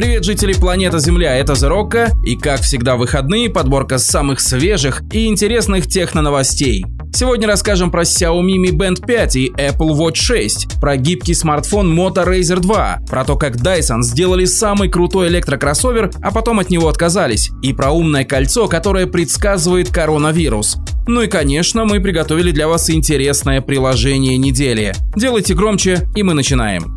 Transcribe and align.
Привет, 0.00 0.24
жители 0.24 0.54
планеты 0.54 0.98
Земля, 0.98 1.36
это 1.36 1.54
Зерокко, 1.54 2.10
и 2.24 2.34
как 2.34 2.62
всегда 2.62 2.96
выходные 2.96 3.50
подборка 3.50 3.98
самых 3.98 4.40
свежих 4.40 5.02
и 5.12 5.26
интересных 5.26 5.88
техно-новостей. 5.88 6.86
Сегодня 7.12 7.46
расскажем 7.46 7.90
про 7.90 8.04
Xiaomi 8.04 8.54
Mi 8.54 8.70
Band 8.70 9.04
5 9.04 9.36
и 9.36 9.50
Apple 9.50 9.90
Watch 9.90 10.14
6, 10.14 10.80
про 10.80 10.96
гибкий 10.96 11.34
смартфон 11.34 11.94
Moto 11.94 12.26
Razr 12.26 12.60
2, 12.60 13.00
про 13.10 13.24
то, 13.26 13.36
как 13.36 13.56
Dyson 13.56 14.00
сделали 14.00 14.46
самый 14.46 14.88
крутой 14.88 15.28
электрокроссовер, 15.28 16.10
а 16.22 16.30
потом 16.30 16.60
от 16.60 16.70
него 16.70 16.88
отказались, 16.88 17.50
и 17.60 17.74
про 17.74 17.90
умное 17.90 18.24
кольцо, 18.24 18.68
которое 18.68 19.06
предсказывает 19.06 19.90
коронавирус. 19.90 20.78
Ну 21.08 21.20
и, 21.20 21.26
конечно, 21.26 21.84
мы 21.84 22.00
приготовили 22.00 22.52
для 22.52 22.68
вас 22.68 22.88
интересное 22.88 23.60
приложение 23.60 24.38
недели. 24.38 24.94
Делайте 25.14 25.52
громче, 25.52 26.08
и 26.16 26.22
мы 26.22 26.32
начинаем. 26.32 26.94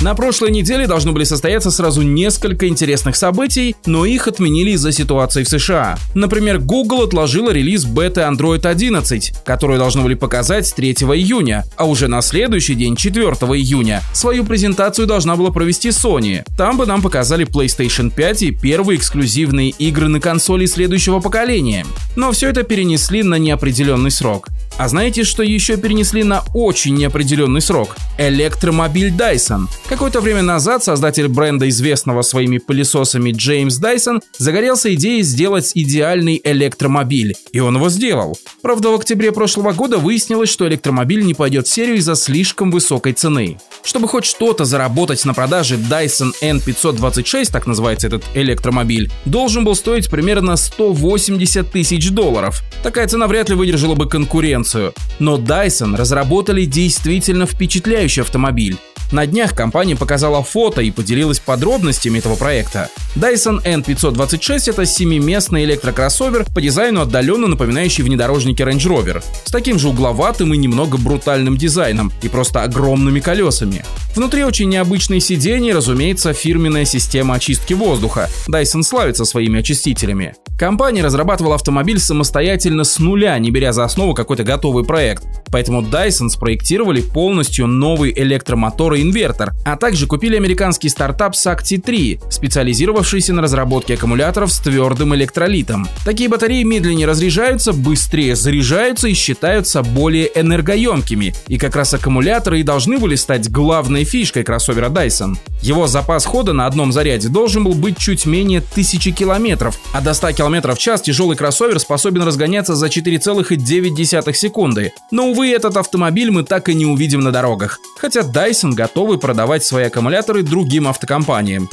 На 0.00 0.14
прошлой 0.14 0.50
неделе 0.50 0.86
должны 0.86 1.12
были 1.12 1.24
состояться 1.24 1.70
сразу 1.70 2.00
несколько 2.00 2.66
интересных 2.68 3.16
событий, 3.16 3.76
но 3.84 4.06
их 4.06 4.28
отменили 4.28 4.70
из-за 4.70 4.92
ситуации 4.92 5.44
в 5.44 5.48
США. 5.48 5.98
Например, 6.14 6.58
Google 6.58 7.02
отложила 7.02 7.50
релиз 7.50 7.84
беты 7.84 8.22
Android 8.22 8.66
11, 8.66 9.34
которую 9.44 9.78
должны 9.78 10.00
были 10.00 10.14
показать 10.14 10.74
3 10.74 10.92
июня, 10.92 11.66
а 11.76 11.84
уже 11.84 12.08
на 12.08 12.22
следующий 12.22 12.74
день, 12.76 12.96
4 12.96 13.26
июня, 13.26 14.02
свою 14.14 14.46
презентацию 14.46 15.06
должна 15.06 15.36
была 15.36 15.50
провести 15.50 15.90
Sony. 15.90 16.44
Там 16.56 16.78
бы 16.78 16.86
нам 16.86 17.02
показали 17.02 17.46
PlayStation 17.46 18.10
5 18.10 18.42
и 18.42 18.50
первые 18.52 18.96
эксклюзивные 18.96 19.68
игры 19.68 20.08
на 20.08 20.18
консоли 20.18 20.64
следующего 20.64 21.20
поколения. 21.20 21.84
Но 22.16 22.32
все 22.32 22.48
это 22.48 22.62
перенесли 22.62 23.22
на 23.22 23.34
неопределенный 23.34 24.10
срок. 24.10 24.48
А 24.80 24.88
знаете, 24.88 25.24
что 25.24 25.42
еще 25.42 25.76
перенесли 25.76 26.24
на 26.24 26.42
очень 26.54 26.94
неопределенный 26.94 27.60
срок? 27.60 27.96
Электромобиль 28.16 29.10
Dyson. 29.10 29.66
Какое-то 29.86 30.22
время 30.22 30.40
назад 30.40 30.82
создатель 30.82 31.28
бренда, 31.28 31.68
известного 31.68 32.22
своими 32.22 32.56
пылесосами 32.56 33.30
Джеймс 33.30 33.76
Дайсон, 33.76 34.22
загорелся 34.38 34.94
идеей 34.94 35.20
сделать 35.20 35.72
идеальный 35.74 36.40
электромобиль. 36.42 37.36
И 37.52 37.60
он 37.60 37.76
его 37.76 37.90
сделал. 37.90 38.38
Правда, 38.62 38.88
в 38.88 38.94
октябре 38.94 39.32
прошлого 39.32 39.72
года 39.72 39.98
выяснилось, 39.98 40.48
что 40.48 40.66
электромобиль 40.66 41.26
не 41.26 41.34
пойдет 41.34 41.66
в 41.66 41.70
серию 41.70 41.96
из-за 41.96 42.14
слишком 42.14 42.70
высокой 42.70 43.12
цены. 43.12 43.58
Чтобы 43.82 44.08
хоть 44.08 44.24
что-то 44.24 44.64
заработать 44.64 45.22
на 45.26 45.34
продаже 45.34 45.76
Dyson 45.76 46.32
N526, 46.42 47.52
так 47.52 47.66
называется 47.66 48.06
этот 48.06 48.24
электромобиль, 48.32 49.12
должен 49.26 49.62
был 49.62 49.74
стоить 49.74 50.08
примерно 50.08 50.56
180 50.56 51.70
тысяч 51.70 52.10
долларов. 52.10 52.62
Такая 52.82 53.06
цена 53.06 53.26
вряд 53.26 53.50
ли 53.50 53.54
выдержала 53.54 53.94
бы 53.94 54.08
конкуренцию 54.08 54.69
конкуренцию. 54.70 54.94
Но 55.18 55.38
Dyson 55.38 55.96
разработали 55.96 56.64
действительно 56.64 57.46
впечатляющий 57.46 58.22
автомобиль. 58.22 58.78
На 59.12 59.26
днях 59.26 59.56
компания 59.56 59.96
показала 59.96 60.44
фото 60.44 60.82
и 60.82 60.92
поделилась 60.92 61.40
подробностями 61.40 62.18
этого 62.18 62.36
проекта. 62.36 62.88
Dyson 63.16 63.60
N526— 63.64 64.62
это 64.70 64.86
семиместный 64.86 65.64
электрокроссовер 65.64 66.46
по 66.54 66.60
дизайну 66.60 67.00
отдаленно 67.00 67.48
напоминающий 67.48 68.04
внедорожники 68.04 68.62
Range 68.62 68.76
Rover, 68.76 69.22
с 69.44 69.50
таким 69.50 69.80
же 69.80 69.88
угловатым 69.88 70.54
и 70.54 70.56
немного 70.56 70.96
брутальным 70.96 71.56
дизайном 71.56 72.12
и 72.22 72.28
просто 72.28 72.62
огромными 72.62 73.18
колесами. 73.18 73.84
Внутри 74.14 74.44
очень 74.44 74.68
необычные 74.68 75.20
сиденья, 75.20 75.74
разумеется, 75.74 76.32
фирменная 76.32 76.84
система 76.84 77.34
очистки 77.34 77.74
воздуха. 77.74 78.28
Dyson 78.48 78.84
славится 78.84 79.24
своими 79.24 79.58
очистителями. 79.58 80.34
Компания 80.58 81.02
разрабатывала 81.02 81.54
автомобиль 81.54 81.98
самостоятельно 81.98 82.84
с 82.84 82.98
нуля, 82.98 83.38
не 83.38 83.50
беря 83.50 83.72
за 83.72 83.84
основу 83.84 84.14
какой-то 84.14 84.44
готовый 84.44 84.84
проект. 84.84 85.24
Поэтому 85.50 85.80
Dyson 85.80 86.28
спроектировали 86.28 87.00
полностью 87.00 87.66
новый 87.66 88.12
электромотор 88.14 88.99
инвертор, 89.02 89.52
а 89.64 89.76
также 89.76 90.06
купили 90.06 90.36
американский 90.36 90.88
стартап 90.88 91.34
Sakti 91.34 91.80
3, 91.80 92.20
специализировавшийся 92.30 93.32
на 93.32 93.42
разработке 93.42 93.94
аккумуляторов 93.94 94.52
с 94.52 94.58
твердым 94.60 95.14
электролитом. 95.14 95.88
Такие 96.04 96.28
батареи 96.28 96.62
медленнее 96.62 97.06
разряжаются, 97.06 97.72
быстрее 97.72 98.36
заряжаются 98.36 99.08
и 99.08 99.14
считаются 99.14 99.82
более 99.82 100.30
энергоемкими. 100.34 101.34
И 101.48 101.58
как 101.58 101.76
раз 101.76 101.94
аккумуляторы 101.94 102.60
и 102.60 102.64
должны 102.64 102.98
были 102.98 103.16
стать 103.16 103.50
главной 103.50 104.04
фишкой 104.04 104.44
кроссовера 104.44 104.88
Dyson. 104.88 105.36
Его 105.62 105.86
запас 105.86 106.24
хода 106.24 106.52
на 106.52 106.66
одном 106.66 106.92
заряде 106.92 107.28
должен 107.28 107.64
был 107.64 107.74
быть 107.74 107.98
чуть 107.98 108.26
менее 108.26 108.60
1000 108.60 109.12
километров, 109.12 109.78
а 109.92 110.00
до 110.00 110.14
100 110.14 110.32
км 110.32 110.74
в 110.74 110.78
час 110.78 111.02
тяжелый 111.02 111.36
кроссовер 111.36 111.78
способен 111.78 112.22
разгоняться 112.22 112.74
за 112.74 112.86
4,9 112.86 114.32
секунды. 114.32 114.92
Но, 115.10 115.28
увы, 115.28 115.50
этот 115.50 115.76
автомобиль 115.76 116.30
мы 116.30 116.44
так 116.44 116.68
и 116.68 116.74
не 116.74 116.86
увидим 116.86 117.20
на 117.20 117.32
дорогах. 117.32 117.78
Хотя 117.98 118.20
Dyson 118.20 118.72
готовы 118.90 119.18
продавать 119.18 119.62
свои 119.62 119.84
аккумуляторы 119.84 120.42
другим 120.42 120.88
автокомпаниям 120.88 121.68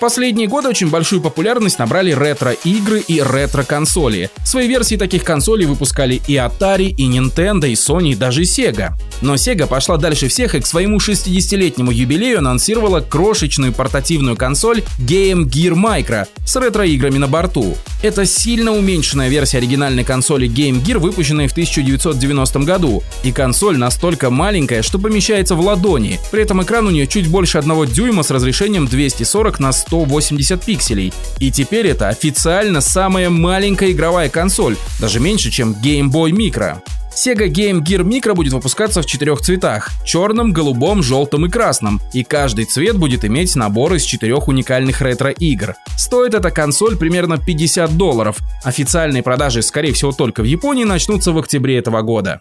последние 0.00 0.48
годы 0.48 0.68
очень 0.68 0.88
большую 0.88 1.20
популярность 1.20 1.78
набрали 1.78 2.12
ретро-игры 2.12 3.00
и 3.00 3.20
ретро-консоли. 3.20 4.30
Свои 4.44 4.66
версии 4.66 4.96
таких 4.96 5.22
консолей 5.22 5.66
выпускали 5.66 6.20
и 6.26 6.34
Atari, 6.34 6.88
и 6.88 7.08
Nintendo, 7.08 7.68
и 7.68 7.74
Sony, 7.74 8.12
и 8.12 8.14
даже 8.16 8.42
Sega. 8.42 8.94
Но 9.20 9.34
Sega 9.34 9.66
пошла 9.66 9.98
дальше 9.98 10.28
всех 10.28 10.54
и 10.54 10.60
к 10.60 10.66
своему 10.66 10.98
60-летнему 10.98 11.92
юбилею 11.92 12.38
анонсировала 12.38 13.00
крошечную 13.00 13.72
портативную 13.72 14.36
консоль 14.36 14.82
Game 14.98 15.44
Gear 15.44 15.74
Micro 15.74 16.26
с 16.46 16.56
ретро-играми 16.56 17.18
на 17.18 17.28
борту. 17.28 17.76
Это 18.02 18.24
сильно 18.24 18.72
уменьшенная 18.72 19.28
версия 19.28 19.58
оригинальной 19.58 20.04
консоли 20.04 20.48
Game 20.48 20.82
Gear, 20.82 20.98
выпущенной 20.98 21.48
в 21.48 21.52
1990 21.52 22.60
году. 22.60 23.02
И 23.22 23.30
консоль 23.30 23.76
настолько 23.76 24.30
маленькая, 24.30 24.82
что 24.82 24.98
помещается 24.98 25.54
в 25.54 25.60
ладони. 25.60 26.18
При 26.30 26.42
этом 26.42 26.62
экран 26.62 26.86
у 26.86 26.90
нее 26.90 27.06
чуть 27.06 27.28
больше 27.28 27.58
одного 27.58 27.84
дюйма 27.84 28.22
с 28.22 28.30
разрешением 28.30 28.86
240 28.86 29.60
на 29.60 29.72
180 29.90 30.64
пикселей. 30.64 31.12
И 31.40 31.50
теперь 31.50 31.88
это 31.88 32.08
официально 32.08 32.80
самая 32.80 33.28
маленькая 33.28 33.90
игровая 33.90 34.28
консоль, 34.28 34.76
даже 35.00 35.18
меньше, 35.18 35.50
чем 35.50 35.72
Game 35.72 36.12
Boy 36.12 36.30
Micro. 36.30 36.80
Sega 37.12 37.48
Game 37.48 37.80
Gear 37.80 38.04
Micro 38.04 38.34
будет 38.34 38.52
выпускаться 38.52 39.02
в 39.02 39.06
четырех 39.06 39.40
цветах– 39.40 39.90
черном, 40.04 40.52
голубом, 40.52 41.02
желтом 41.02 41.44
и 41.44 41.50
красном, 41.50 42.00
и 42.12 42.22
каждый 42.22 42.66
цвет 42.66 42.96
будет 42.96 43.24
иметь 43.24 43.56
набор 43.56 43.94
из 43.94 44.04
четырех 44.04 44.46
уникальных 44.46 45.02
ретро-игр. 45.02 45.74
Стоит 45.98 46.34
эта 46.34 46.52
консоль 46.52 46.96
примерно 46.96 47.36
50 47.36 47.96
долларов. 47.96 48.38
Официальные 48.62 49.24
продажи, 49.24 49.60
скорее 49.62 49.92
всего, 49.92 50.12
только 50.12 50.42
в 50.42 50.46
Японии 50.46 50.84
начнутся 50.84 51.32
в 51.32 51.38
октябре 51.38 51.78
этого 51.78 52.02
года. 52.02 52.38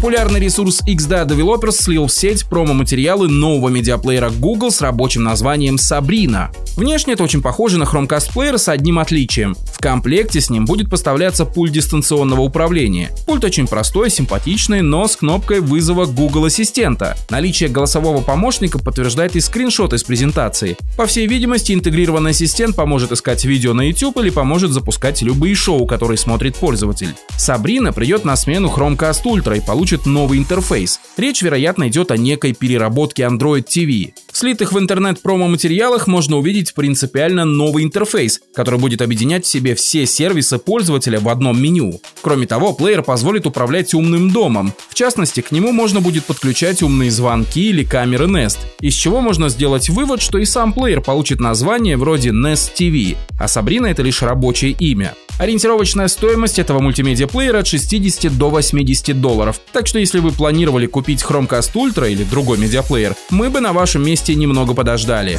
Популярный 0.00 0.40
ресурс 0.40 0.80
XDA 0.88 1.28
Developers 1.28 1.72
слил 1.72 2.06
в 2.06 2.10
сеть 2.10 2.46
промо-материалы 2.46 3.28
нового 3.28 3.68
медиаплеера 3.68 4.30
Google 4.30 4.70
с 4.70 4.80
рабочим 4.80 5.22
названием 5.24 5.74
Sabrina. 5.74 6.48
Внешне 6.74 7.12
это 7.12 7.24
очень 7.24 7.42
похоже 7.42 7.76
на 7.76 7.82
Chromecast 7.82 8.32
плеер 8.32 8.58
с 8.58 8.70
одним 8.70 8.98
отличием. 8.98 9.54
В 9.54 9.78
комплекте 9.78 10.40
с 10.40 10.48
ним 10.48 10.64
будет 10.64 10.88
поставляться 10.88 11.44
пульт 11.44 11.72
дистанционного 11.72 12.40
управления. 12.40 13.10
Пульт 13.26 13.44
очень 13.44 13.68
простой, 13.68 14.08
симпатичный, 14.08 14.80
но 14.80 15.06
с 15.06 15.16
кнопкой 15.16 15.60
вызова 15.60 16.06
Google 16.06 16.46
Ассистента. 16.46 17.18
Наличие 17.28 17.68
голосового 17.68 18.22
помощника 18.22 18.78
подтверждает 18.78 19.36
и 19.36 19.40
скриншот 19.40 19.92
из 19.92 20.04
презентации. 20.04 20.78
По 20.96 21.04
всей 21.04 21.26
видимости, 21.26 21.72
интегрированный 21.72 22.30
ассистент 22.30 22.74
поможет 22.74 23.12
искать 23.12 23.44
видео 23.44 23.74
на 23.74 23.82
YouTube 23.82 24.16
или 24.16 24.30
поможет 24.30 24.70
запускать 24.70 25.20
любые 25.20 25.54
шоу, 25.54 25.84
которые 25.84 26.16
смотрит 26.16 26.56
пользователь. 26.56 27.14
Sabrina 27.36 27.92
придет 27.92 28.24
на 28.24 28.36
смену 28.36 28.72
Chromecast 28.74 29.24
Ultra 29.24 29.58
и 29.58 29.60
получит 29.60 29.89
получит 29.90 30.06
новый 30.06 30.38
интерфейс. 30.38 31.00
Речь, 31.16 31.42
вероятно, 31.42 31.88
идет 31.88 32.12
о 32.12 32.16
некой 32.16 32.52
переработке 32.52 33.24
Android 33.24 33.64
TV. 33.64 34.12
В 34.32 34.36
слитых 34.36 34.72
в 34.72 34.78
интернет 34.78 35.20
промо-материалах 35.22 36.06
можно 36.06 36.38
увидеть 36.38 36.72
принципиально 36.74 37.44
новый 37.44 37.82
интерфейс, 37.82 38.40
который 38.54 38.78
будет 38.78 39.02
объединять 39.02 39.44
в 39.44 39.48
себе 39.48 39.74
все 39.74 40.06
сервисы 40.06 40.58
пользователя 40.58 41.18
в 41.18 41.28
одном 41.28 41.60
меню. 41.60 42.00
Кроме 42.22 42.46
того, 42.46 42.72
плеер 42.72 43.02
позволит 43.02 43.46
управлять 43.46 43.92
умным 43.92 44.30
домом. 44.30 44.72
В 44.88 44.94
частности, 44.94 45.40
к 45.40 45.50
нему 45.50 45.72
можно 45.72 46.00
будет 46.00 46.24
подключать 46.26 46.80
умные 46.82 47.10
звонки 47.10 47.70
или 47.70 47.82
камеры 47.82 48.26
Nest, 48.26 48.58
из 48.80 48.94
чего 48.94 49.20
можно 49.20 49.48
сделать 49.48 49.88
вывод, 49.88 50.22
что 50.22 50.38
и 50.38 50.44
сам 50.44 50.72
плеер 50.72 51.00
получит 51.00 51.40
название 51.40 51.96
вроде 51.96 52.30
Nest 52.30 52.74
TV, 52.78 53.16
а 53.38 53.48
Сабрина 53.48 53.86
это 53.86 54.02
лишь 54.02 54.22
рабочее 54.22 54.70
имя. 54.72 55.14
Ориентировочная 55.40 56.08
стоимость 56.08 56.58
этого 56.58 56.80
мультимедиа-плеера 56.80 57.60
от 57.60 57.66
60 57.66 58.36
до 58.36 58.50
80 58.50 59.22
долларов. 59.22 59.58
Так 59.72 59.86
что 59.86 59.98
если 59.98 60.18
вы 60.18 60.32
планировали 60.32 60.84
купить 60.84 61.22
Chromecast 61.22 61.72
Ultra 61.74 62.12
или 62.12 62.24
другой 62.24 62.58
медиаплеер, 62.58 63.16
мы 63.30 63.48
бы 63.48 63.60
на 63.60 63.72
вашем 63.72 64.04
месте 64.04 64.19
немного 64.28 64.74
подождали. 64.74 65.38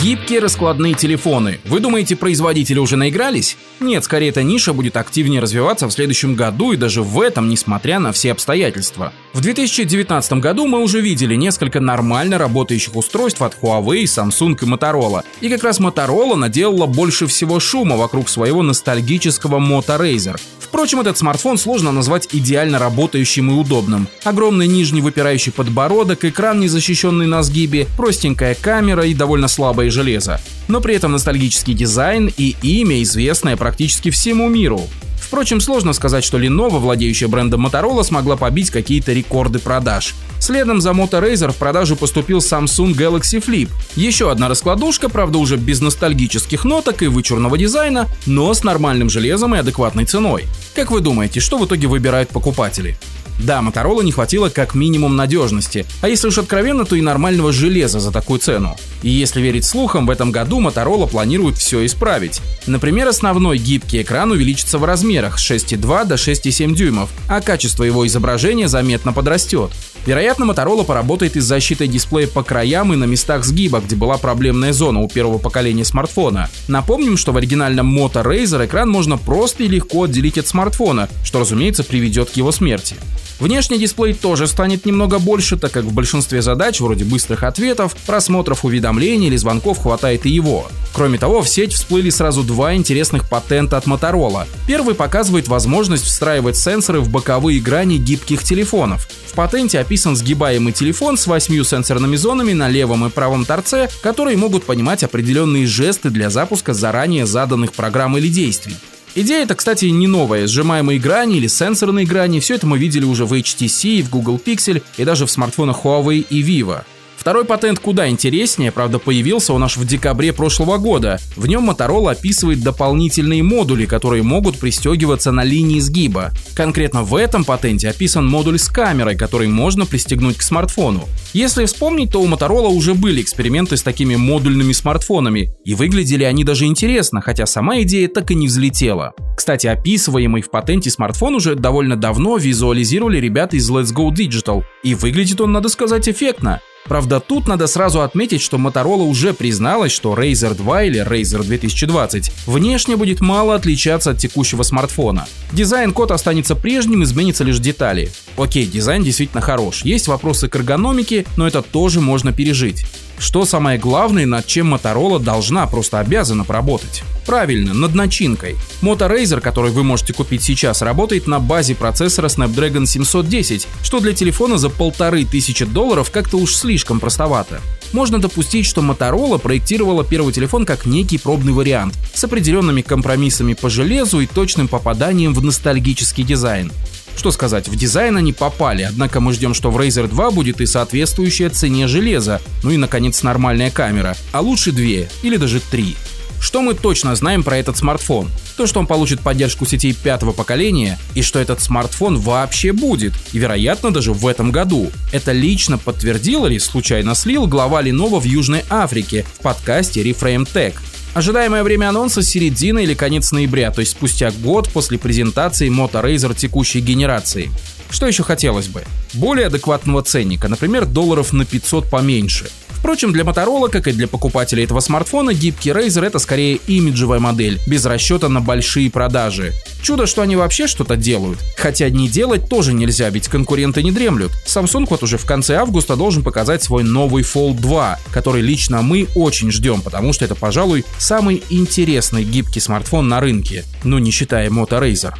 Гибкие 0.00 0.38
раскладные 0.38 0.94
телефоны. 0.94 1.58
Вы 1.64 1.80
думаете, 1.80 2.14
производители 2.14 2.78
уже 2.78 2.94
наигрались? 2.94 3.56
Нет, 3.80 4.04
скорее 4.04 4.28
эта 4.28 4.44
ниша 4.44 4.72
будет 4.72 4.96
активнее 4.96 5.40
развиваться 5.40 5.88
в 5.88 5.92
следующем 5.92 6.36
году 6.36 6.70
и 6.70 6.76
даже 6.76 7.02
в 7.02 7.20
этом, 7.20 7.48
несмотря 7.48 7.98
на 7.98 8.12
все 8.12 8.30
обстоятельства. 8.30 9.12
В 9.32 9.40
2019 9.40 10.34
году 10.34 10.68
мы 10.68 10.82
уже 10.84 11.00
видели 11.00 11.34
несколько 11.34 11.80
нормально 11.80 12.38
работающих 12.38 12.94
устройств 12.94 13.42
от 13.42 13.56
Huawei, 13.60 14.04
Samsung 14.04 14.56
и 14.62 14.66
Motorola. 14.66 15.24
И 15.40 15.48
как 15.48 15.64
раз 15.64 15.80
Motorola 15.80 16.36
наделала 16.36 16.86
больше 16.86 17.26
всего 17.26 17.58
шума 17.58 17.96
вокруг 17.96 18.28
своего 18.28 18.62
ностальгического 18.62 19.58
Moto 19.58 19.98
Razr. 19.98 20.40
Впрочем, 20.60 21.00
этот 21.00 21.16
смартфон 21.16 21.56
сложно 21.56 21.92
назвать 21.92 22.28
идеально 22.30 22.78
работающим 22.78 23.50
и 23.50 23.54
удобным. 23.54 24.06
Огромный 24.22 24.66
нижний 24.66 25.00
выпирающий 25.00 25.50
подбородок, 25.50 26.26
экран, 26.26 26.60
не 26.60 26.68
защищенный 26.68 27.26
на 27.26 27.42
сгибе, 27.42 27.86
простенькая 27.96 28.54
камера 28.54 29.06
и 29.06 29.14
довольно 29.14 29.48
слабое 29.88 29.90
железо. 29.90 30.40
Но 30.68 30.80
при 30.80 30.94
этом 30.94 31.12
ностальгический 31.12 31.74
дизайн 31.74 32.30
и 32.36 32.56
имя, 32.62 33.02
известное 33.02 33.56
практически 33.56 34.10
всему 34.10 34.48
миру. 34.48 34.80
Впрочем, 35.20 35.60
сложно 35.60 35.92
сказать, 35.92 36.24
что 36.24 36.38
Lenovo, 36.38 36.78
владеющая 36.78 37.28
брендом 37.28 37.66
Motorola, 37.66 38.02
смогла 38.02 38.36
побить 38.36 38.70
какие-то 38.70 39.12
рекорды 39.12 39.58
продаж. 39.58 40.14
Следом 40.40 40.80
за 40.80 40.90
Moto 40.90 41.20
Razr 41.20 41.52
в 41.52 41.56
продажу 41.56 41.96
поступил 41.96 42.38
Samsung 42.38 42.94
Galaxy 42.94 43.44
Flip. 43.44 43.68
Еще 43.96 44.30
одна 44.30 44.48
раскладушка, 44.48 45.08
правда 45.08 45.38
уже 45.38 45.56
без 45.56 45.80
ностальгических 45.80 46.64
ноток 46.64 47.02
и 47.02 47.08
вычурного 47.08 47.58
дизайна, 47.58 48.06
но 48.24 48.54
с 48.54 48.64
нормальным 48.64 49.10
железом 49.10 49.54
и 49.54 49.58
адекватной 49.58 50.06
ценой. 50.06 50.44
Как 50.74 50.90
вы 50.90 51.00
думаете, 51.00 51.40
что 51.40 51.58
в 51.58 51.66
итоге 51.66 51.88
выбирают 51.88 52.30
покупатели? 52.30 52.96
Да, 53.38 53.60
Motorola 53.60 54.02
не 54.02 54.12
хватило 54.12 54.48
как 54.48 54.74
минимум 54.74 55.16
надежности, 55.16 55.86
а 56.00 56.08
если 56.08 56.28
уж 56.28 56.38
откровенно, 56.38 56.84
то 56.84 56.96
и 56.96 57.00
нормального 57.00 57.52
железа 57.52 58.00
за 58.00 58.10
такую 58.10 58.40
цену. 58.40 58.76
И 59.02 59.10
если 59.10 59.40
верить 59.40 59.64
слухам, 59.64 60.06
в 60.06 60.10
этом 60.10 60.32
году 60.32 60.60
Motorola 60.60 61.08
планирует 61.08 61.56
все 61.56 61.86
исправить. 61.86 62.40
Например, 62.66 63.06
основной 63.08 63.58
гибкий 63.58 64.02
экран 64.02 64.32
увеличится 64.32 64.78
в 64.78 64.84
размерах 64.84 65.38
с 65.38 65.50
6,2 65.50 66.04
до 66.04 66.16
6,7 66.16 66.74
дюймов, 66.74 67.10
а 67.28 67.40
качество 67.40 67.84
его 67.84 68.06
изображения 68.06 68.68
заметно 68.68 69.12
подрастет. 69.12 69.70
Вероятно, 70.06 70.44
Motorola 70.44 70.84
поработает 70.84 71.36
и 71.36 71.40
с 71.40 71.44
защитой 71.44 71.86
дисплея 71.86 72.26
по 72.26 72.42
краям 72.42 72.92
и 72.92 72.96
на 72.96 73.04
местах 73.04 73.44
сгиба, 73.44 73.80
где 73.80 73.94
была 73.94 74.16
проблемная 74.16 74.72
зона 74.72 75.00
у 75.00 75.08
первого 75.08 75.38
поколения 75.38 75.84
смартфона. 75.84 76.48
Напомним, 76.66 77.16
что 77.16 77.32
в 77.32 77.36
оригинальном 77.36 77.96
Moto 77.96 78.24
Razr 78.24 78.66
экран 78.66 78.88
можно 78.88 79.18
просто 79.18 79.64
и 79.64 79.68
легко 79.68 80.04
отделить 80.04 80.38
от 80.38 80.46
смартфона, 80.46 81.08
что, 81.24 81.40
разумеется, 81.40 81.84
приведет 81.84 82.30
к 82.30 82.36
его 82.36 82.52
смерти. 82.52 82.96
Внешний 83.40 83.78
дисплей 83.78 84.14
тоже 84.14 84.48
станет 84.48 84.84
немного 84.84 85.20
больше, 85.20 85.56
так 85.56 85.70
как 85.70 85.84
в 85.84 85.92
большинстве 85.92 86.42
задач, 86.42 86.80
вроде 86.80 87.04
быстрых 87.04 87.44
ответов, 87.44 87.94
просмотров 88.06 88.64
уведомлений 88.64 89.28
или 89.28 89.36
звонков 89.36 89.78
хватает 89.78 90.26
и 90.26 90.30
его. 90.30 90.66
Кроме 90.92 91.18
того, 91.18 91.42
в 91.42 91.48
сеть 91.48 91.72
всплыли 91.72 92.10
сразу 92.10 92.42
два 92.42 92.74
интересных 92.74 93.28
патента 93.28 93.76
от 93.76 93.86
Motorola. 93.86 94.46
Первый 94.66 94.96
показывает 94.96 95.46
возможность 95.46 96.04
встраивать 96.04 96.56
сенсоры 96.56 97.00
в 97.00 97.10
боковые 97.10 97.60
грани 97.60 97.96
гибких 97.98 98.42
телефонов. 98.42 99.08
В 99.26 99.34
патенте 99.34 99.78
описан 99.78 100.16
сгибаемый 100.16 100.72
телефон 100.72 101.16
с 101.16 101.28
восьмью 101.28 101.62
сенсорными 101.62 102.16
зонами 102.16 102.54
на 102.54 102.68
левом 102.68 103.06
и 103.06 103.10
правом 103.10 103.44
торце, 103.44 103.88
которые 104.02 104.36
могут 104.36 104.64
понимать 104.64 105.04
определенные 105.04 105.66
жесты 105.66 106.10
для 106.10 106.28
запуска 106.30 106.74
заранее 106.74 107.24
заданных 107.24 107.72
программ 107.72 108.18
или 108.18 108.28
действий. 108.28 108.74
Идея 109.14 109.42
это, 109.42 109.54
кстати, 109.54 109.86
не 109.86 110.06
новая. 110.06 110.46
Сжимаемые 110.46 110.98
грани 110.98 111.38
или 111.38 111.46
сенсорные 111.46 112.06
грани, 112.06 112.40
все 112.40 112.54
это 112.54 112.66
мы 112.66 112.78
видели 112.78 113.04
уже 113.04 113.24
в 113.24 113.32
HTC, 113.32 114.02
в 114.02 114.10
Google 114.10 114.40
Pixel 114.44 114.82
и 114.96 115.04
даже 115.04 115.26
в 115.26 115.30
смартфонах 115.30 115.84
Huawei 115.84 116.24
и 116.28 116.42
Vivo. 116.42 116.82
Второй 117.18 117.44
патент 117.44 117.80
куда 117.80 118.08
интереснее, 118.08 118.70
правда 118.70 119.00
появился 119.00 119.52
он 119.52 119.64
аж 119.64 119.76
в 119.76 119.84
декабре 119.84 120.32
прошлого 120.32 120.78
года. 120.78 121.18
В 121.36 121.48
нем 121.48 121.68
Motorola 121.68 122.12
описывает 122.12 122.62
дополнительные 122.62 123.42
модули, 123.42 123.86
которые 123.86 124.22
могут 124.22 124.58
пристегиваться 124.58 125.32
на 125.32 125.42
линии 125.42 125.80
сгиба. 125.80 126.30
Конкретно 126.54 127.02
в 127.02 127.16
этом 127.16 127.44
патенте 127.44 127.90
описан 127.90 128.26
модуль 128.26 128.58
с 128.58 128.68
камерой, 128.68 129.16
который 129.16 129.48
можно 129.48 129.84
пристегнуть 129.84 130.38
к 130.38 130.42
смартфону. 130.42 131.08
Если 131.32 131.64
вспомнить, 131.64 132.12
то 132.12 132.22
у 132.22 132.28
Motorola 132.28 132.68
уже 132.68 132.94
были 132.94 133.20
эксперименты 133.20 133.76
с 133.76 133.82
такими 133.82 134.14
модульными 134.14 134.72
смартфонами, 134.72 135.50
и 135.64 135.74
выглядели 135.74 136.22
они 136.22 136.44
даже 136.44 136.66
интересно, 136.66 137.20
хотя 137.20 137.46
сама 137.46 137.82
идея 137.82 138.08
так 138.08 138.30
и 138.30 138.36
не 138.36 138.46
взлетела. 138.46 139.12
Кстати, 139.36 139.66
описываемый 139.66 140.42
в 140.42 140.50
патенте 140.50 140.90
смартфон 140.90 141.34
уже 141.34 141.56
довольно 141.56 141.96
давно 141.96 142.36
визуализировали 142.36 143.18
ребята 143.18 143.56
из 143.56 143.68
Let's 143.70 143.92
Go 143.92 144.10
Digital, 144.10 144.62
и 144.84 144.94
выглядит 144.94 145.40
он, 145.40 145.52
надо 145.52 145.68
сказать, 145.68 146.08
эффектно. 146.08 146.60
Правда, 146.84 147.20
тут 147.20 147.46
надо 147.46 147.66
сразу 147.66 148.00
отметить, 148.00 148.40
что 148.40 148.56
Motorola 148.56 149.02
уже 149.02 149.34
призналась, 149.34 149.92
что 149.92 150.14
Razer 150.14 150.54
2 150.54 150.84
или 150.84 151.04
Razer 151.04 151.42
2020 151.44 152.32
внешне 152.46 152.96
будет 152.96 153.20
мало 153.20 153.54
отличаться 153.54 154.10
от 154.12 154.18
текущего 154.18 154.62
смартфона. 154.62 155.26
Дизайн-код 155.52 156.10
останется 156.12 156.54
прежним, 156.56 157.04
изменится 157.04 157.44
лишь 157.44 157.58
детали. 157.58 158.10
Окей, 158.36 158.66
дизайн 158.66 159.02
действительно 159.02 159.42
хорош, 159.42 159.82
есть 159.82 160.08
вопросы 160.08 160.48
к 160.48 160.56
эргономике, 160.56 161.26
но 161.36 161.46
это 161.46 161.60
тоже 161.60 162.00
можно 162.00 162.32
пережить. 162.32 162.86
Что 163.18 163.44
самое 163.44 163.78
главное, 163.78 164.26
над 164.26 164.46
чем 164.46 164.72
Motorola 164.72 165.18
должна, 165.18 165.66
просто 165.66 165.98
обязана 165.98 166.44
поработать? 166.44 167.02
Правильно, 167.26 167.74
над 167.74 167.94
начинкой. 167.94 168.56
Moto 168.80 169.10
Razr, 169.10 169.40
который 169.40 169.72
вы 169.72 169.82
можете 169.82 170.12
купить 170.12 170.42
сейчас, 170.42 170.82
работает 170.82 171.26
на 171.26 171.40
базе 171.40 171.74
процессора 171.74 172.28
Snapdragon 172.28 172.86
710, 172.86 173.66
что 173.82 174.00
для 174.00 174.12
телефона 174.12 174.56
за 174.56 174.70
полторы 174.70 175.24
тысячи 175.24 175.64
долларов 175.64 176.10
как-то 176.10 176.38
уж 176.38 176.54
слишком 176.54 177.00
простовато. 177.00 177.60
Можно 177.92 178.18
допустить, 178.18 178.66
что 178.66 178.82
Motorola 178.82 179.38
проектировала 179.38 180.04
первый 180.04 180.32
телефон 180.32 180.64
как 180.64 180.86
некий 180.86 181.18
пробный 181.18 181.52
вариант, 181.52 181.98
с 182.14 182.22
определенными 182.22 182.82
компромиссами 182.82 183.54
по 183.54 183.68
железу 183.68 184.20
и 184.20 184.26
точным 184.26 184.68
попаданием 184.68 185.34
в 185.34 185.44
ностальгический 185.44 186.24
дизайн. 186.24 186.70
Что 187.18 187.32
сказать, 187.32 187.66
в 187.66 187.74
дизайн 187.74 188.16
они 188.16 188.32
попали, 188.32 188.82
однако 188.82 189.18
мы 189.18 189.32
ждем, 189.32 189.52
что 189.52 189.72
в 189.72 189.76
Razer 189.76 190.06
2 190.06 190.30
будет 190.30 190.60
и 190.60 190.66
соответствующая 190.66 191.48
цене 191.48 191.88
железа, 191.88 192.40
ну 192.62 192.70
и 192.70 192.76
наконец 192.76 193.24
нормальная 193.24 193.72
камера, 193.72 194.16
а 194.30 194.40
лучше 194.40 194.70
две 194.70 195.10
или 195.24 195.36
даже 195.36 195.58
три. 195.58 195.96
Что 196.40 196.62
мы 196.62 196.74
точно 196.74 197.16
знаем 197.16 197.42
про 197.42 197.56
этот 197.56 197.76
смартфон? 197.76 198.30
То, 198.56 198.68
что 198.68 198.78
он 198.78 198.86
получит 198.86 199.18
поддержку 199.18 199.66
сетей 199.66 199.94
пятого 199.94 200.30
поколения 200.30 200.96
и 201.16 201.22
что 201.22 201.40
этот 201.40 201.60
смартфон 201.60 202.18
вообще 202.18 202.70
будет, 202.70 203.14
и 203.32 203.38
вероятно 203.38 203.92
даже 203.92 204.12
в 204.12 204.24
этом 204.24 204.52
году. 204.52 204.92
Это 205.12 205.32
лично 205.32 205.76
подтвердил 205.76 206.46
или 206.46 206.58
случайно 206.58 207.16
слил 207.16 207.48
глава 207.48 207.82
Lenovo 207.82 208.20
в 208.20 208.24
Южной 208.24 208.62
Африке 208.70 209.26
в 209.40 209.42
подкасте 209.42 210.08
Reframe 210.08 210.48
Tech. 210.48 210.74
Ожидаемое 211.14 211.62
время 211.62 211.88
анонса 211.88 212.22
середина 212.22 212.78
или 212.78 212.94
конец 212.94 213.32
ноября, 213.32 213.70
то 213.70 213.80
есть 213.80 213.92
спустя 213.92 214.30
год 214.30 214.68
после 214.68 214.98
презентации 214.98 215.68
Moto 215.68 216.02
Razr 216.02 216.34
текущей 216.34 216.80
генерации. 216.80 217.50
Что 217.90 218.06
еще 218.06 218.22
хотелось 218.22 218.68
бы? 218.68 218.84
Более 219.14 219.46
адекватного 219.46 220.02
ценника, 220.02 220.48
например, 220.48 220.84
долларов 220.84 221.32
на 221.32 221.44
500 221.44 221.88
поменьше. 221.90 222.50
Впрочем, 222.78 223.12
для 223.12 223.24
Motorola, 223.24 223.68
как 223.68 223.88
и 223.88 223.92
для 223.92 224.06
покупателей 224.06 224.64
этого 224.64 224.80
смартфона, 224.80 225.34
гибкий 225.34 225.70
Razer 225.70 226.06
это 226.06 226.18
скорее 226.18 226.56
имиджевая 226.66 227.18
модель, 227.18 227.60
без 227.66 227.84
расчета 227.84 228.28
на 228.28 228.40
большие 228.40 228.90
продажи. 228.90 229.52
Чудо, 229.82 230.06
что 230.06 230.22
они 230.22 230.36
вообще 230.36 230.66
что-то 230.66 230.96
делают. 230.96 231.38
Хотя 231.56 231.90
не 231.90 232.08
делать 232.08 232.48
тоже 232.48 232.72
нельзя, 232.72 233.10
ведь 233.10 233.28
конкуренты 233.28 233.82
не 233.82 233.90
дремлют. 233.90 234.32
Samsung 234.46 234.86
вот 234.88 235.02
уже 235.02 235.18
в 235.18 235.24
конце 235.24 235.56
августа 235.56 235.96
должен 235.96 236.22
показать 236.22 236.62
свой 236.62 236.84
новый 236.84 237.24
Fold 237.24 237.60
2, 237.60 237.98
который 238.12 238.42
лично 238.42 238.80
мы 238.80 239.08
очень 239.14 239.50
ждем, 239.50 239.82
потому 239.82 240.12
что 240.12 240.24
это, 240.24 240.34
пожалуй, 240.34 240.84
самый 240.98 241.42
интересный 241.50 242.24
гибкий 242.24 242.60
смартфон 242.60 243.08
на 243.08 243.20
рынке, 243.20 243.64
ну 243.82 243.98
не 243.98 244.12
считая 244.12 244.50
Moto 244.50 244.80
Razer. 244.80 245.14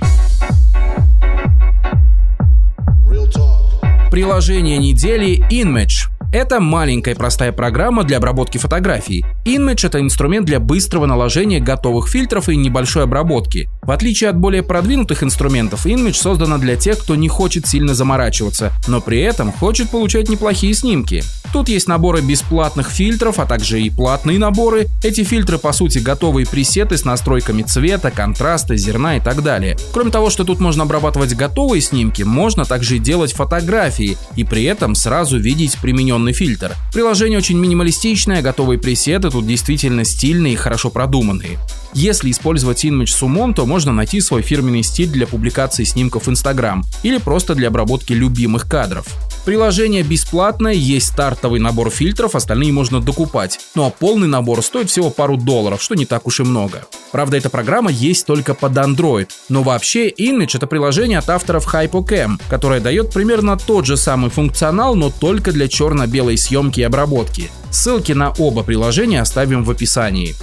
Приложение 4.10 4.78
недели 4.78 5.38
InMatch. 5.50 6.17
Это 6.30 6.60
маленькая 6.60 7.14
простая 7.14 7.52
программа 7.52 8.04
для 8.04 8.18
обработки 8.18 8.58
фотографий. 8.58 9.24
InMatch— 9.46 9.86
это 9.88 9.98
инструмент 9.98 10.44
для 10.44 10.60
быстрого 10.60 11.06
наложения 11.06 11.58
готовых 11.58 12.08
фильтров 12.08 12.50
и 12.50 12.56
небольшой 12.56 13.04
обработки. 13.04 13.70
В 13.88 13.90
отличие 13.90 14.28
от 14.28 14.36
более 14.36 14.62
продвинутых 14.62 15.22
инструментов, 15.22 15.86
InMatch 15.86 16.12
создана 16.12 16.58
для 16.58 16.76
тех, 16.76 16.98
кто 16.98 17.14
не 17.14 17.26
хочет 17.26 17.66
сильно 17.66 17.94
заморачиваться, 17.94 18.70
но 18.86 19.00
при 19.00 19.18
этом 19.20 19.50
хочет 19.50 19.88
получать 19.88 20.28
неплохие 20.28 20.74
снимки. 20.74 21.22
Тут 21.54 21.70
есть 21.70 21.88
наборы 21.88 22.20
бесплатных 22.20 22.90
фильтров, 22.90 23.38
а 23.38 23.46
также 23.46 23.80
и 23.80 23.88
платные 23.88 24.38
наборы. 24.38 24.88
Эти 25.02 25.24
фильтры 25.24 25.56
по 25.56 25.72
сути 25.72 26.00
готовые 26.00 26.46
пресеты 26.46 26.98
с 26.98 27.06
настройками 27.06 27.62
цвета, 27.62 28.10
контраста, 28.10 28.76
зерна 28.76 29.16
и 29.16 29.20
так 29.20 29.42
далее. 29.42 29.78
Кроме 29.94 30.10
того, 30.10 30.28
что 30.28 30.44
тут 30.44 30.60
можно 30.60 30.82
обрабатывать 30.82 31.34
готовые 31.34 31.80
снимки, 31.80 32.24
можно 32.24 32.66
также 32.66 32.96
и 32.96 32.98
делать 32.98 33.32
фотографии 33.32 34.18
и 34.36 34.44
при 34.44 34.64
этом 34.64 34.94
сразу 34.94 35.38
видеть 35.38 35.78
примененный 35.78 36.34
фильтр. 36.34 36.74
Приложение 36.92 37.38
очень 37.38 37.56
минималистичное, 37.56 38.42
готовые 38.42 38.78
пресеты 38.78 39.30
тут 39.30 39.46
действительно 39.46 40.04
стильные 40.04 40.52
и 40.52 40.56
хорошо 40.56 40.90
продуманные. 40.90 41.58
Если 41.94 42.30
использовать 42.30 42.84
Image 42.84 43.06
с 43.06 43.22
умом, 43.22 43.54
то 43.54 43.66
можно 43.66 43.92
найти 43.92 44.20
свой 44.20 44.42
фирменный 44.42 44.82
стиль 44.82 45.08
для 45.08 45.26
публикации 45.26 45.84
снимков 45.84 46.26
в 46.26 46.30
Instagram 46.30 46.84
или 47.02 47.18
просто 47.18 47.54
для 47.54 47.68
обработки 47.68 48.12
любимых 48.12 48.68
кадров. 48.68 49.06
Приложение 49.44 50.02
бесплатное, 50.02 50.74
есть 50.74 51.08
стартовый 51.08 51.58
набор 51.58 51.88
фильтров, 51.88 52.34
остальные 52.34 52.72
можно 52.72 53.00
докупать. 53.00 53.58
Ну 53.74 53.86
а 53.86 53.90
полный 53.90 54.28
набор 54.28 54.62
стоит 54.62 54.90
всего 54.90 55.08
пару 55.08 55.38
долларов, 55.38 55.82
что 55.82 55.94
не 55.94 56.04
так 56.04 56.26
уж 56.26 56.40
и 56.40 56.42
много. 56.42 56.84
Правда, 57.12 57.38
эта 57.38 57.48
программа 57.48 57.90
есть 57.90 58.26
только 58.26 58.52
под 58.52 58.72
Android. 58.72 59.28
Но 59.48 59.62
вообще 59.62 60.10
Image 60.10 60.56
это 60.56 60.66
приложение 60.66 61.18
от 61.18 61.30
авторов 61.30 61.72
HypoCam, 61.72 62.38
которое 62.50 62.80
дает 62.80 63.10
примерно 63.10 63.56
тот 63.56 63.86
же 63.86 63.96
самый 63.96 64.30
функционал, 64.30 64.94
но 64.94 65.10
только 65.10 65.52
для 65.52 65.66
черно-белой 65.66 66.36
съемки 66.36 66.80
и 66.80 66.82
обработки. 66.82 67.50
Ссылки 67.70 68.12
на 68.12 68.32
оба 68.32 68.62
приложения 68.62 69.22
оставим 69.22 69.64
в 69.64 69.70
описании. 69.70 70.34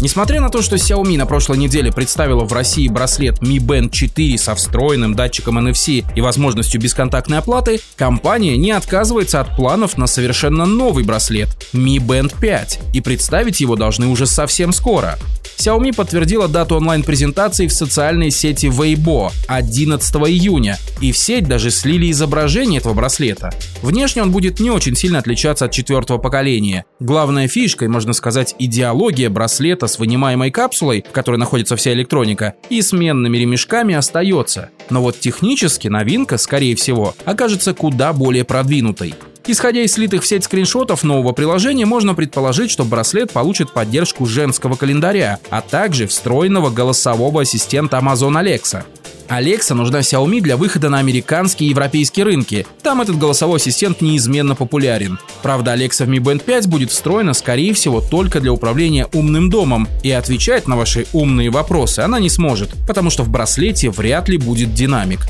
Несмотря 0.00 0.40
на 0.40 0.48
то, 0.48 0.62
что 0.62 0.76
Xiaomi 0.76 1.16
на 1.16 1.26
прошлой 1.26 1.58
неделе 1.58 1.90
представила 1.90 2.44
в 2.44 2.52
России 2.52 2.86
браслет 2.86 3.40
Mi 3.40 3.56
Band 3.58 3.90
4 3.90 4.38
со 4.38 4.54
встроенным 4.54 5.14
датчиком 5.14 5.58
NFC 5.58 6.04
и 6.14 6.20
возможностью 6.20 6.80
бесконтактной 6.80 7.38
оплаты, 7.38 7.80
компания 7.96 8.56
не 8.56 8.70
отказывается 8.70 9.40
от 9.40 9.56
планов 9.56 9.98
на 9.98 10.06
совершенно 10.06 10.66
новый 10.66 11.02
браслет 11.02 11.48
Mi 11.72 11.96
Band 11.96 12.32
5, 12.40 12.80
и 12.94 13.00
представить 13.00 13.60
его 13.60 13.74
должны 13.74 14.06
уже 14.06 14.26
совсем 14.26 14.72
скоро. 14.72 15.18
Xiaomi 15.58 15.92
подтвердила 15.92 16.46
дату 16.46 16.76
онлайн-презентации 16.76 17.66
в 17.66 17.72
социальной 17.72 18.30
сети 18.30 18.66
Weibo 18.66 19.32
11 19.48 20.14
июня, 20.28 20.78
и 21.00 21.10
в 21.10 21.18
сеть 21.18 21.48
даже 21.48 21.72
слили 21.72 22.10
изображение 22.12 22.78
этого 22.78 22.94
браслета. 22.94 23.50
Внешне 23.82 24.22
он 24.22 24.30
будет 24.30 24.60
не 24.60 24.70
очень 24.70 24.94
сильно 24.94 25.18
отличаться 25.18 25.64
от 25.64 25.72
четвертого 25.72 26.18
поколения. 26.18 26.84
Главная 27.00 27.48
фишка, 27.48 27.86
и 27.86 27.88
можно 27.88 28.12
сказать 28.12 28.54
идеология 28.60 29.30
браслета 29.30 29.88
с 29.88 29.98
вынимаемой 29.98 30.52
капсулой, 30.52 31.04
в 31.08 31.12
которой 31.12 31.36
находится 31.36 31.74
вся 31.74 31.92
электроника, 31.92 32.54
и 32.70 32.80
сменными 32.80 33.36
ремешками 33.36 33.96
остается. 33.96 34.70
Но 34.90 35.02
вот 35.02 35.18
технически 35.18 35.88
новинка, 35.88 36.38
скорее 36.38 36.76
всего, 36.76 37.16
окажется 37.24 37.74
куда 37.74 38.12
более 38.12 38.44
продвинутой. 38.44 39.14
Исходя 39.50 39.80
из 39.80 39.94
слитых 39.94 40.24
в 40.24 40.26
сеть 40.26 40.44
скриншотов 40.44 41.02
нового 41.04 41.32
приложения, 41.32 41.86
можно 41.86 42.14
предположить, 42.14 42.70
что 42.70 42.84
браслет 42.84 43.32
получит 43.32 43.72
поддержку 43.72 44.26
женского 44.26 44.76
календаря, 44.76 45.38
а 45.48 45.62
также 45.62 46.06
встроенного 46.06 46.68
голосового 46.68 47.40
ассистента 47.40 47.96
Amazon 47.96 48.38
Alexa. 48.38 48.84
Alexa 49.28 49.74
нужна 49.74 50.00
Xiaomi 50.00 50.40
для 50.40 50.56
выхода 50.56 50.88
на 50.88 50.98
американские 50.98 51.68
и 51.68 51.70
европейские 51.70 52.24
рынки. 52.24 52.66
Там 52.82 53.02
этот 53.02 53.18
голосовой 53.18 53.58
ассистент 53.58 54.00
неизменно 54.00 54.54
популярен. 54.54 55.18
Правда, 55.42 55.74
Alexa 55.74 56.06
в 56.06 56.08
Mi 56.08 56.18
Band 56.18 56.42
5 56.42 56.66
будет 56.66 56.90
встроена, 56.90 57.34
скорее 57.34 57.74
всего, 57.74 58.00
только 58.00 58.40
для 58.40 58.52
управления 58.52 59.06
умным 59.12 59.50
домом, 59.50 59.86
и 60.02 60.10
отвечать 60.10 60.66
на 60.66 60.76
ваши 60.76 61.06
умные 61.12 61.50
вопросы 61.50 62.00
она 62.00 62.18
не 62.18 62.30
сможет, 62.30 62.70
потому 62.86 63.10
что 63.10 63.22
в 63.22 63.28
браслете 63.28 63.90
вряд 63.90 64.28
ли 64.28 64.38
будет 64.38 64.72
динамик 64.72 65.20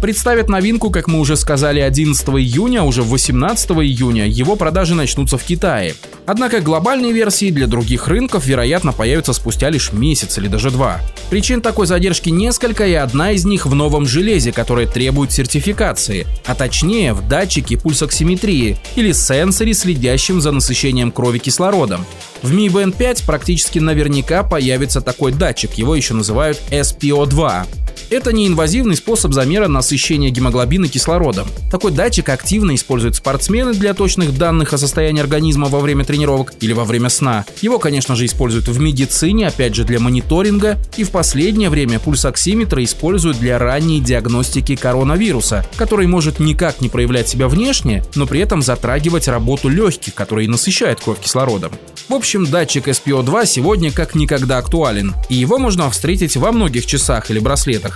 представит 0.00 0.48
новинку, 0.48 0.90
как 0.90 1.08
мы 1.08 1.18
уже 1.18 1.36
сказали, 1.36 1.80
11 1.80 2.28
июня, 2.28 2.82
а 2.82 2.84
уже 2.84 3.02
18 3.02 3.70
июня 3.70 4.28
его 4.28 4.54
продажи 4.54 4.94
начнутся 4.94 5.36
в 5.36 5.42
Китае. 5.42 5.94
Однако 6.26 6.60
глобальные 6.60 7.12
версии 7.12 7.50
для 7.50 7.68
других 7.68 8.08
рынков, 8.08 8.46
вероятно, 8.46 8.92
появятся 8.92 9.32
спустя 9.32 9.70
лишь 9.70 9.92
месяц 9.92 10.36
или 10.38 10.48
даже 10.48 10.70
два. 10.70 11.00
Причин 11.30 11.60
такой 11.60 11.86
задержки 11.86 12.30
несколько, 12.30 12.86
и 12.86 12.94
одна 12.94 13.32
из 13.32 13.44
них 13.44 13.66
в 13.66 13.74
новом 13.74 14.06
железе, 14.06 14.52
которое 14.52 14.86
требует 14.86 15.30
сертификации, 15.30 16.26
а 16.44 16.54
точнее 16.54 17.12
в 17.12 17.26
датчике 17.28 17.76
пульсоксиметрии 17.76 18.76
или 18.96 19.12
сенсоре, 19.12 19.72
следящем 19.72 20.40
за 20.40 20.50
насыщением 20.50 21.12
крови 21.12 21.38
кислородом. 21.38 22.04
В 22.42 22.52
Mi 22.52 22.66
Band 22.66 22.96
5 22.96 23.22
практически 23.24 23.78
наверняка 23.78 24.42
появится 24.42 25.00
такой 25.00 25.32
датчик, 25.32 25.74
его 25.74 25.94
еще 25.94 26.14
называют 26.14 26.60
SPO2. 26.70 27.85
Это 28.08 28.32
неинвазивный 28.32 28.94
способ 28.94 29.32
замера 29.32 29.66
насыщения 29.66 30.30
гемоглобина 30.30 30.86
кислородом. 30.86 31.48
Такой 31.72 31.90
датчик 31.90 32.28
активно 32.28 32.76
используют 32.76 33.16
спортсмены 33.16 33.74
для 33.74 33.94
точных 33.94 34.38
данных 34.38 34.72
о 34.72 34.78
состоянии 34.78 35.20
организма 35.20 35.66
во 35.66 35.80
время 35.80 36.04
тренировок 36.04 36.52
или 36.60 36.72
во 36.72 36.84
время 36.84 37.08
сна. 37.08 37.44
Его, 37.62 37.80
конечно 37.80 38.14
же, 38.14 38.26
используют 38.26 38.68
в 38.68 38.78
медицине, 38.78 39.48
опять 39.48 39.74
же 39.74 39.82
для 39.82 39.98
мониторинга, 39.98 40.78
и 40.96 41.02
в 41.02 41.10
последнее 41.10 41.68
время 41.68 41.98
пульсоксиметры 41.98 42.84
используют 42.84 43.40
для 43.40 43.58
ранней 43.58 44.00
диагностики 44.00 44.76
коронавируса, 44.76 45.66
который 45.76 46.06
может 46.06 46.38
никак 46.38 46.80
не 46.80 46.88
проявлять 46.88 47.28
себя 47.28 47.48
внешне, 47.48 48.04
но 48.14 48.26
при 48.26 48.38
этом 48.38 48.62
затрагивать 48.62 49.26
работу 49.26 49.68
легких, 49.68 50.14
которые 50.14 50.48
насыщают 50.48 51.00
кровь 51.00 51.18
кислородом. 51.18 51.72
В 52.08 52.14
общем, 52.14 52.46
датчик 52.46 52.86
SPO2 52.86 53.46
сегодня 53.46 53.90
как 53.90 54.14
никогда 54.14 54.58
актуален, 54.58 55.14
и 55.28 55.34
его 55.34 55.58
можно 55.58 55.90
встретить 55.90 56.36
во 56.36 56.52
многих 56.52 56.86
часах 56.86 57.32
или 57.32 57.40
браслетах, 57.40 57.95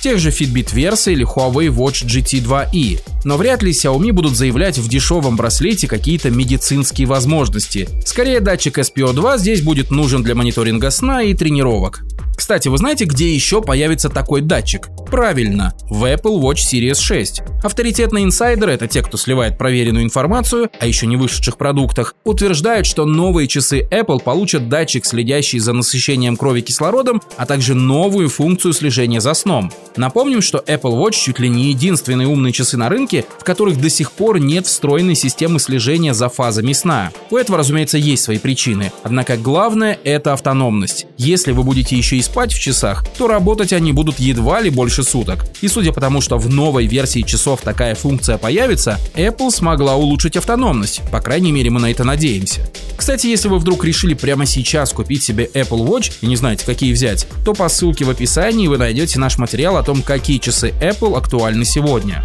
тех 0.00 0.18
же 0.18 0.30
Fitbit 0.30 0.74
Versa 0.74 1.12
или 1.12 1.26
Huawei 1.26 1.68
Watch 1.68 2.04
GT2i. 2.06 3.00
Но 3.24 3.36
вряд 3.36 3.62
ли 3.62 3.72
Xiaomi 3.72 4.12
будут 4.12 4.36
заявлять 4.36 4.78
в 4.78 4.88
дешевом 4.88 5.36
браслете 5.36 5.86
какие-то 5.86 6.30
медицинские 6.30 7.06
возможности. 7.06 7.88
Скорее, 8.04 8.40
датчик 8.40 8.78
SPO2 8.78 9.38
здесь 9.38 9.62
будет 9.62 9.90
нужен 9.90 10.22
для 10.22 10.34
мониторинга 10.34 10.90
сна 10.90 11.22
и 11.22 11.34
тренировок. 11.34 12.02
Кстати, 12.40 12.68
вы 12.68 12.78
знаете, 12.78 13.04
где 13.04 13.34
еще 13.34 13.60
появится 13.60 14.08
такой 14.08 14.40
датчик? 14.40 14.88
Правильно, 15.10 15.74
в 15.90 16.04
Apple 16.04 16.40
Watch 16.40 16.60
Series 16.72 16.98
6. 16.98 17.42
Авторитетные 17.62 18.24
инсайдеры, 18.24 18.72
это 18.72 18.86
те, 18.86 19.02
кто 19.02 19.18
сливает 19.18 19.58
проверенную 19.58 20.04
информацию 20.04 20.70
о 20.80 20.86
еще 20.86 21.06
не 21.06 21.16
вышедших 21.16 21.58
продуктах, 21.58 22.14
утверждают, 22.24 22.86
что 22.86 23.04
новые 23.04 23.46
часы 23.46 23.86
Apple 23.90 24.22
получат 24.22 24.70
датчик, 24.70 25.04
следящий 25.04 25.58
за 25.58 25.74
насыщением 25.74 26.38
крови 26.38 26.62
кислородом, 26.62 27.20
а 27.36 27.44
также 27.44 27.74
новую 27.74 28.30
функцию 28.30 28.72
слежения 28.72 29.20
за 29.20 29.34
сном. 29.34 29.70
Напомним, 30.00 30.40
что 30.40 30.64
Apple 30.66 30.98
Watch 30.98 31.12
чуть 31.12 31.40
ли 31.40 31.50
не 31.50 31.68
единственные 31.68 32.26
умные 32.26 32.54
часы 32.54 32.78
на 32.78 32.88
рынке, 32.88 33.26
в 33.38 33.44
которых 33.44 33.78
до 33.78 33.90
сих 33.90 34.12
пор 34.12 34.38
нет 34.38 34.66
встроенной 34.66 35.14
системы 35.14 35.60
слежения 35.60 36.14
за 36.14 36.30
фазами 36.30 36.72
сна. 36.72 37.12
У 37.28 37.36
этого, 37.36 37.58
разумеется, 37.58 37.98
есть 37.98 38.22
свои 38.22 38.38
причины. 38.38 38.92
Однако 39.02 39.36
главное– 39.36 39.98
это 40.04 40.32
автономность. 40.32 41.04
Если 41.18 41.52
вы 41.52 41.64
будете 41.64 41.98
еще 41.98 42.16
и 42.16 42.22
спать 42.22 42.54
в 42.54 42.58
часах, 42.58 43.04
то 43.18 43.28
работать 43.28 43.74
они 43.74 43.92
будут 43.92 44.18
едва 44.18 44.62
ли 44.62 44.70
больше 44.70 45.02
суток. 45.02 45.44
И 45.60 45.68
судя 45.68 45.92
по 45.92 46.00
тому, 46.00 46.22
что 46.22 46.38
в 46.38 46.48
новой 46.48 46.86
версии 46.86 47.20
часов 47.20 47.60
такая 47.60 47.94
функция 47.94 48.38
появится, 48.38 48.98
Apple 49.14 49.50
смогла 49.50 49.96
улучшить 49.96 50.38
автономность. 50.38 51.02
По 51.12 51.20
крайней 51.20 51.52
мере, 51.52 51.68
мы 51.68 51.78
на 51.78 51.90
это 51.90 52.04
надеемся. 52.04 52.62
Кстати, 52.96 53.26
если 53.26 53.48
вы 53.48 53.58
вдруг 53.58 53.84
решили 53.84 54.14
прямо 54.14 54.46
сейчас 54.46 54.94
купить 54.94 55.22
себе 55.22 55.50
Apple 55.52 55.86
Watch 55.86 56.12
и 56.22 56.26
не 56.26 56.36
знаете, 56.36 56.64
какие 56.64 56.94
взять, 56.94 57.26
то 57.44 57.52
по 57.52 57.68
ссылке 57.68 58.06
в 58.06 58.10
описании 58.10 58.66
вы 58.66 58.78
найдете 58.78 59.18
наш 59.18 59.36
материал 59.36 59.76
о 59.76 59.89
том, 59.90 60.02
какие 60.02 60.38
часы 60.38 60.72
Apple 60.80 61.18
актуальны 61.18 61.64
сегодня. 61.64 62.22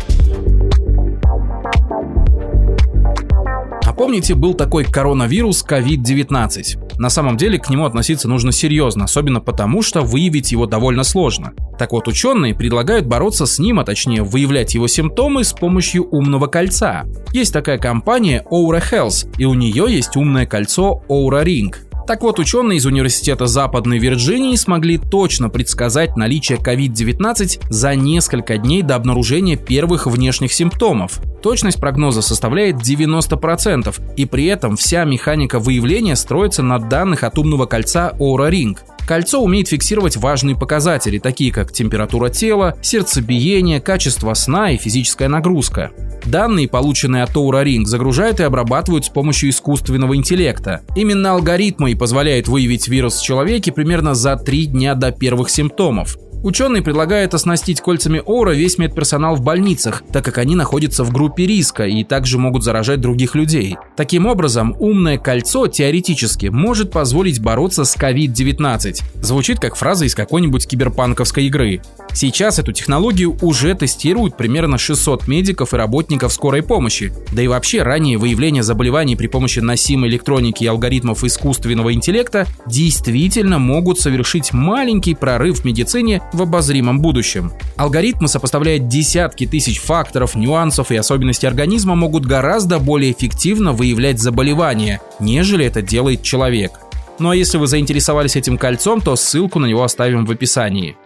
Помните, 3.97 4.35
был 4.35 4.53
такой 4.53 4.83
коронавирус 4.83 5.65
COVID-19? 5.67 6.99
На 6.99 7.09
самом 7.09 7.37
деле 7.37 7.57
к 7.57 7.71
нему 7.71 7.85
относиться 7.85 8.27
нужно 8.27 8.51
серьезно, 8.51 9.05
особенно 9.05 9.41
потому, 9.41 9.81
что 9.81 10.01
выявить 10.01 10.51
его 10.51 10.67
довольно 10.67 11.03
сложно. 11.03 11.53
Так 11.79 11.91
вот, 11.91 12.07
ученые 12.07 12.53
предлагают 12.53 13.07
бороться 13.07 13.47
с 13.47 13.57
ним, 13.57 13.79
а 13.79 13.83
точнее 13.83 14.21
выявлять 14.21 14.75
его 14.75 14.87
симптомы 14.87 15.43
с 15.43 15.53
помощью 15.53 16.07
умного 16.11 16.45
кольца. 16.45 17.05
Есть 17.33 17.51
такая 17.51 17.79
компания 17.79 18.45
Aura 18.51 18.79
Health, 18.79 19.27
и 19.39 19.45
у 19.45 19.55
нее 19.55 19.87
есть 19.89 20.15
умное 20.15 20.45
кольцо 20.45 21.01
Aura 21.09 21.43
Ring. 21.43 21.73
Так 22.07 22.21
вот, 22.21 22.37
ученые 22.37 22.77
из 22.77 22.85
Университета 22.85 23.47
Западной 23.47 23.97
Вирджинии 23.97 24.55
смогли 24.55 24.99
точно 24.99 25.49
предсказать 25.49 26.15
наличие 26.15 26.59
COVID-19 26.59 27.63
за 27.71 27.95
несколько 27.95 28.57
дней 28.57 28.83
до 28.83 28.95
обнаружения 28.95 29.57
первых 29.57 30.05
внешних 30.05 30.53
симптомов. 30.53 31.19
Точность 31.41 31.79
прогноза 31.79 32.21
составляет 32.21 32.75
90%, 32.75 33.95
и 34.17 34.25
при 34.25 34.45
этом 34.45 34.77
вся 34.77 35.03
механика 35.03 35.57
выявления 35.57 36.15
строится 36.15 36.61
на 36.61 36.77
данных 36.77 37.23
от 37.23 37.39
умного 37.39 37.65
кольца 37.65 38.13
Aura 38.19 38.51
Ring. 38.51 38.77
Кольцо 39.07 39.41
умеет 39.41 39.67
фиксировать 39.67 40.17
важные 40.17 40.55
показатели, 40.55 41.19
такие 41.19 41.51
как 41.51 41.71
температура 41.71 42.29
тела, 42.29 42.75
сердцебиение, 42.81 43.79
качество 43.79 44.33
сна 44.33 44.71
и 44.71 44.77
физическая 44.77 45.27
нагрузка. 45.27 45.91
Данные, 46.25 46.67
полученные 46.67 47.23
от 47.23 47.35
Aura 47.35 47.63
Ring, 47.63 47.85
загружают 47.85 48.39
и 48.39 48.43
обрабатывают 48.43 49.05
с 49.05 49.09
помощью 49.09 49.49
искусственного 49.49 50.15
интеллекта. 50.15 50.81
Именно 50.95 51.31
алгоритмы 51.31 51.91
и 51.91 51.95
позволяют 51.95 52.47
выявить 52.47 52.87
вирус 52.87 53.19
в 53.19 53.23
человеке 53.23 53.71
примерно 53.71 54.15
за 54.15 54.35
три 54.35 54.65
дня 54.65 54.95
до 54.95 55.11
первых 55.11 55.49
симптомов. 55.49 56.17
Ученые 56.45 56.83
предлагают 56.83 57.33
оснастить 57.33 57.81
кольцами 57.81 58.21
Оura 58.23 58.53
весь 58.53 58.77
медперсонал 58.77 59.35
в 59.35 59.41
больницах, 59.41 60.03
так 60.13 60.23
как 60.23 60.37
они 60.37 60.53
находятся 60.53 61.03
в 61.03 61.11
группе 61.11 61.47
риска 61.47 61.87
и 61.87 62.03
также 62.03 62.37
могут 62.37 62.63
заражать 62.63 63.01
других 63.01 63.33
людей. 63.33 63.77
Таким 63.97 64.27
образом, 64.27 64.75
умное 64.77 65.17
кольцо 65.17 65.65
теоретически 65.65 66.45
может 66.45 66.91
позволить 66.91 67.41
бороться 67.41 67.83
с 67.83 67.97
COVID-19. 67.97 69.01
Звучит 69.23 69.59
как 69.59 69.75
фраза 69.75 70.05
из 70.05 70.13
какой-нибудь 70.13 70.67
киберпанковской 70.67 71.45
игры. 71.47 71.81
Сейчас 72.13 72.59
эту 72.59 72.73
технологию 72.73 73.35
уже 73.41 73.73
тестируют 73.73 74.37
примерно 74.37 74.77
600 74.77 75.27
медиков 75.27 75.73
и 75.73 75.77
работников 75.77 76.31
скорой 76.31 76.61
помощи. 76.61 77.11
Да 77.31 77.41
и 77.41 77.47
вообще 77.47 77.81
ранее 77.81 78.19
выявление 78.19 78.61
заболеваний 78.61 79.15
при 79.15 79.25
помощи 79.25 79.61
носимой 79.61 80.09
электроники 80.09 80.63
и 80.63 80.67
алгоритмов 80.67 81.23
искусственного 81.23 81.91
интеллекта 81.91 82.45
действительно 82.67 83.57
могут 83.57 83.99
совершить 83.99 84.53
маленький 84.53 85.15
прорыв 85.15 85.61
в 85.61 85.65
медицине 85.65 86.21
в 86.35 86.41
обозримом 86.41 86.99
будущем. 86.99 87.51
Алгоритмы, 87.75 88.27
сопоставляя 88.27 88.77
десятки 88.77 89.47
тысяч 89.47 89.79
факторов, 89.79 90.35
нюансов 90.35 90.91
и 90.91 90.95
особенностей 90.95 91.47
организма, 91.47 91.95
могут 91.95 92.25
гораздо 92.25 92.79
более 92.79 93.11
эффективно 93.11 93.73
выявлять 93.73 94.19
заболевания, 94.19 95.01
нежели 95.19 95.65
это 95.65 95.81
делает 95.81 96.21
человек. 96.21 96.73
Ну 97.17 97.29
а 97.29 97.35
если 97.35 97.57
вы 97.57 97.67
заинтересовались 97.67 98.35
этим 98.35 98.57
кольцом, 98.57 99.01
то 99.01 99.15
ссылку 99.15 99.59
на 99.59 99.65
него 99.65 99.83
оставим 99.83 100.25
в 100.25 100.31
описании. 100.31 100.97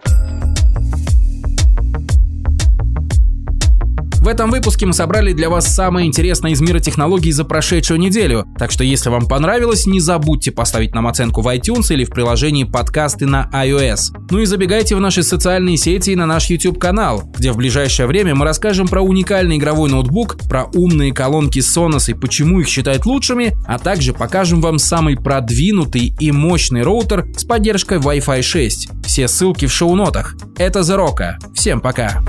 В 4.20 4.28
этом 4.28 4.50
выпуске 4.50 4.84
мы 4.84 4.92
собрали 4.92 5.32
для 5.32 5.48
вас 5.48 5.74
самое 5.74 6.06
интересное 6.06 6.52
из 6.52 6.60
мира 6.60 6.78
технологий 6.78 7.32
за 7.32 7.46
прошедшую 7.46 7.98
неделю, 7.98 8.44
так 8.58 8.70
что 8.70 8.84
если 8.84 9.08
вам 9.08 9.26
понравилось, 9.26 9.86
не 9.86 9.98
забудьте 9.98 10.52
поставить 10.52 10.94
нам 10.94 11.06
оценку 11.06 11.40
в 11.40 11.48
iTunes 11.48 11.90
или 11.90 12.04
в 12.04 12.10
приложении 12.10 12.64
подкасты 12.64 13.24
на 13.24 13.48
iOS. 13.50 14.26
Ну 14.30 14.40
и 14.40 14.44
забегайте 14.44 14.94
в 14.94 15.00
наши 15.00 15.22
социальные 15.22 15.78
сети 15.78 16.10
и 16.10 16.16
на 16.16 16.26
наш 16.26 16.50
YouTube-канал, 16.50 17.22
где 17.34 17.50
в 17.50 17.56
ближайшее 17.56 18.06
время 18.06 18.34
мы 18.34 18.44
расскажем 18.44 18.88
про 18.88 19.00
уникальный 19.00 19.56
игровой 19.56 19.88
ноутбук, 19.88 20.36
про 20.50 20.64
умные 20.64 21.14
колонки 21.14 21.60
Sonos 21.60 22.10
и 22.10 22.14
почему 22.14 22.60
их 22.60 22.68
считают 22.68 23.06
лучшими, 23.06 23.56
а 23.66 23.78
также 23.78 24.12
покажем 24.12 24.60
вам 24.60 24.78
самый 24.78 25.16
продвинутый 25.16 26.14
и 26.20 26.30
мощный 26.30 26.82
роутер 26.82 27.26
с 27.38 27.44
поддержкой 27.44 27.96
Wi-Fi 27.96 28.42
6. 28.42 28.88
Все 29.02 29.28
ссылки 29.28 29.64
в 29.64 29.72
шоу-нотах. 29.72 30.36
Это 30.58 30.80
Rock. 30.80 31.36
Всем 31.54 31.80
пока! 31.80 32.22